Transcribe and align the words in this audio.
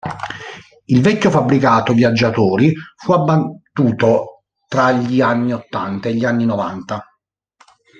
Il 0.85 0.99
vecchio 1.03 1.29
fabbricato 1.29 1.93
viaggiatori 1.93 2.73
fu 2.95 3.11
abbattuto 3.13 4.45
tra 4.67 4.91
gli 4.91 5.21
anni 5.21 5.53
ottanta 5.53 6.09
e 6.09 6.15
gli 6.15 6.25
anni 6.25 6.43
novanta. 6.45 7.05